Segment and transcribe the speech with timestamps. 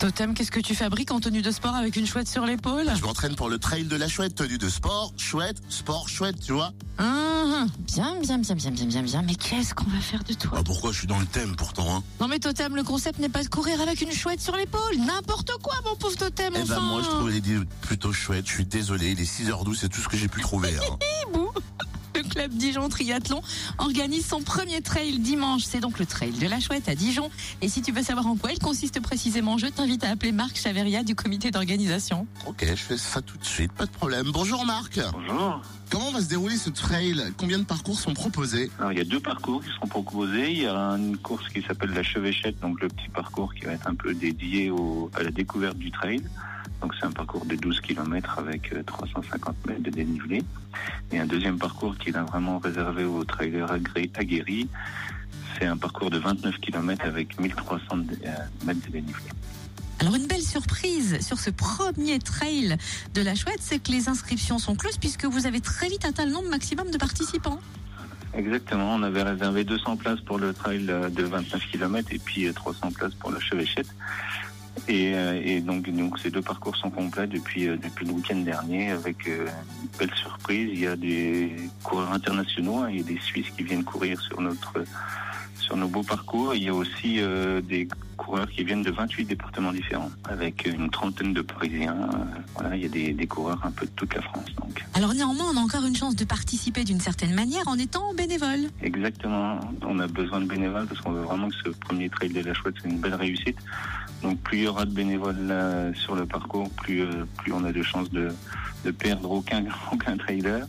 [0.00, 3.02] Totem, qu'est-ce que tu fabriques en tenue de sport avec une chouette sur l'épaule Je
[3.02, 6.72] m'entraîne pour le trail de la chouette, tenue de sport, chouette, sport, chouette, tu vois.
[6.98, 9.22] Hum, Bien, bien, bien, bien, bien, bien, bien.
[9.22, 11.96] Mais qu'est-ce qu'on va faire de toi Ah pourquoi je suis dans le thème pourtant
[11.96, 14.96] hein Non mais Totem, le concept n'est pas de courir avec une chouette sur l'épaule.
[15.06, 16.76] N'importe quoi, mon pauvre Totem, Eh enfin.
[16.76, 20.00] ben moi je trouve l'idée plutôt chouette, je suis désolé, il est 6h12, c'est tout
[20.00, 20.70] ce que j'ai pu trouver.
[20.78, 20.96] hein.
[22.22, 23.40] Le club Dijon Triathlon
[23.78, 25.62] organise son premier trail dimanche.
[25.64, 27.30] C'est donc le trail de la chouette à Dijon.
[27.62, 30.56] Et si tu veux savoir en quoi il consiste précisément, je t'invite à appeler Marc
[30.58, 32.26] Chaveria du comité d'organisation.
[32.46, 34.26] ok, je fais ça tout de suite, pas de problème.
[34.32, 35.62] Bonjour Marc Bonjour.
[35.90, 37.22] Comment va se dérouler ce trail?
[37.38, 38.70] Combien de parcours sont proposés?
[38.78, 40.50] Alors, il y a deux parcours qui seront proposés.
[40.50, 43.72] Il y a une course qui s'appelle la Chevêchette, donc le petit parcours qui va
[43.72, 46.22] être un peu dédié au, à la découverte du trail.
[46.80, 50.42] Donc c'est un parcours de 12 km avec euh, 350 mètres de dénivelé.
[51.12, 53.70] Et un deuxième parcours qui est vraiment réservé aux trailers
[54.14, 54.68] aguerris.
[55.58, 58.30] C'est un parcours de 29 km avec 1300 dé- euh,
[58.64, 59.24] mètres de dénivelé.
[59.98, 62.76] Alors une belle surprise sur ce premier trail
[63.12, 66.24] de la chouette, c'est que les inscriptions sont closes puisque vous avez très vite atteint
[66.24, 67.60] le nombre maximum de participants.
[68.32, 72.46] Exactement, on avait réservé 200 places pour le trail euh, de 29 km et puis
[72.46, 73.88] euh, 300 places pour la Chevêchette.
[74.88, 78.36] Et, euh, et donc, donc ces deux parcours sont complets depuis, euh, depuis le week-end
[78.36, 79.46] dernier avec euh,
[79.82, 80.70] une belle surprise.
[80.72, 84.82] Il y a des coureurs internationaux, hein, des Suisses qui viennent courir sur notre
[85.70, 86.52] sur nos beaux parcours.
[86.56, 90.90] Il y a aussi euh, des coureurs qui viennent de 28 départements différents avec une
[90.90, 91.96] trentaine de Parisiens.
[92.12, 92.16] Euh,
[92.54, 94.46] Voilà, il y a des, des coureurs un peu de toute la France.
[94.60, 94.84] Donc.
[94.94, 98.66] Alors néanmoins, on a encore une chance de participer d'une certaine manière en étant bénévole.
[98.82, 99.60] Exactement.
[99.86, 102.52] On a besoin de bénévoles parce qu'on veut vraiment que ce premier trail de la
[102.52, 103.58] chouette soit une belle réussite.
[104.22, 107.62] Donc plus il y aura de bénévoles là, sur le parcours, plus, euh, plus on
[107.62, 108.28] a de chances de,
[108.84, 110.66] de perdre aucun, aucun trailer.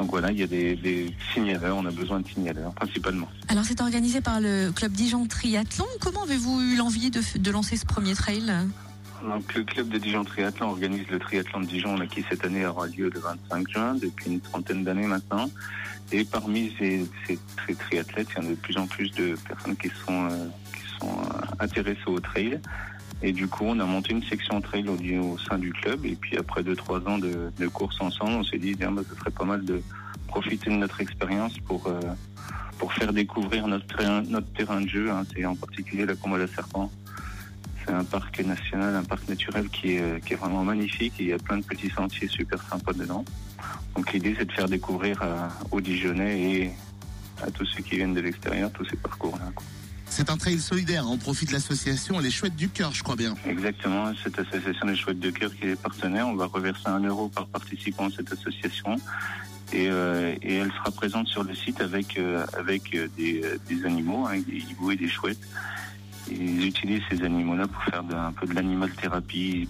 [0.00, 3.28] Donc voilà, il y a des, des signaleurs, on a besoin de signaleurs principalement.
[3.48, 5.84] Alors c'est organisé par le club Dijon Triathlon.
[6.00, 8.50] Comment avez-vous eu l'envie de, de lancer ce premier trail?
[9.22, 12.64] Donc le club de Dijon Triathlon organise le triathlon de Dijon là, qui cette année
[12.64, 15.50] aura lieu le 25 juin depuis une trentaine d'années maintenant.
[16.12, 19.36] Et parmi ces, ces, ces triathlètes, il y en a de plus en plus de
[19.46, 22.58] personnes qui sont, euh, qui sont euh, intéressées au trail.
[23.22, 26.06] Et du coup, on a monté une section trail au, sein du club.
[26.06, 29.14] Et puis après deux trois ans de, de course ensemble, on s'est dit, bah, ce
[29.16, 29.82] serait pas mal de
[30.26, 32.00] profiter de notre expérience pour euh,
[32.78, 35.10] pour faire découvrir notre terrain, notre terrain de jeu.
[35.10, 35.24] Hein.
[35.34, 36.90] C'est en particulier la Combe à la Serpent.
[37.84, 41.14] C'est un parc national, un parc naturel qui est, euh, qui est vraiment magnifique.
[41.18, 43.24] Et il y a plein de petits sentiers super sympas dedans.
[43.96, 45.22] Donc l'idée, c'est de faire découvrir
[45.70, 46.70] aux Dijonnais et
[47.42, 49.52] à tous ceux qui viennent de l'extérieur tous ces parcours-là.
[50.20, 53.34] C'est un trail solidaire, on profite de l'association Les Chouettes du Cœur, je crois bien.
[53.48, 57.28] Exactement, cette association des Chouettes de Cœur qui est partenaire, on va reverser un euro
[57.30, 58.96] par participant à cette association
[59.72, 63.84] et, euh, et elle sera présente sur le site avec euh, avec euh, des, des
[63.86, 65.40] animaux, hein, des hiboux et des chouettes.
[66.30, 69.66] Et ils utilisent ces animaux-là pour faire de- un peu de l'animal thérapie.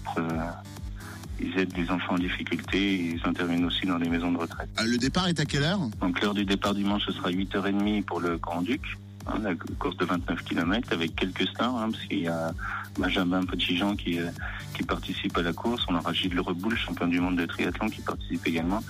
[1.39, 2.77] Ils, aident les enfants en difficulté.
[2.95, 4.67] et Ils interviennent aussi dans les maisons de retraite.
[4.85, 5.79] Le départ est à quelle heure?
[6.01, 8.81] Donc l'heure du départ dimanche, ce sera 8h30 pour le Grand Duc,
[9.27, 12.51] hein, la course de 29 km avec quelques stars, hein, parce qu'il y a
[12.97, 14.29] Benjamin Petit-Jean qui, euh,
[14.75, 15.85] qui participe à la course.
[15.87, 18.83] On aura Gilles Reboul, champion du monde de triathlon, qui participe également.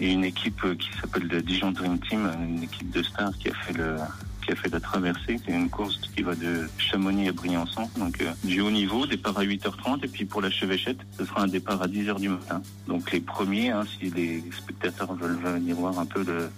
[0.00, 3.48] Et une équipe euh, qui s'appelle le Dijon Dream Team, une équipe de stars qui
[3.48, 5.38] a fait la traversée.
[5.44, 9.38] C'est une course qui va de Chamonix à Briançon, donc euh, du haut niveau, départ
[9.38, 10.04] à 8h30.
[10.04, 12.62] Et puis pour la Chevêchette, ce sera un départ à 10h du matin.
[12.86, 16.50] Donc les premiers, hein, si les spectateurs veulent venir voir un peu le,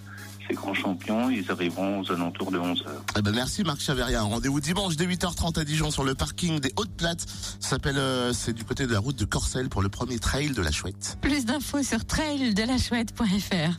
[0.51, 2.83] ces grands champions, ils arriveront aux alentours de 11h.
[3.17, 4.21] Eh ben merci Marc Chaveria.
[4.21, 7.21] Rendez-vous dimanche dès 8h30 à Dijon sur le parking des Hautes Plates.
[7.59, 10.51] Ça s'appelle, euh, c'est du côté de la route de Corcelles pour le premier trail
[10.51, 11.17] de la Chouette.
[11.21, 13.69] Plus d'infos sur traildelachouette.fr.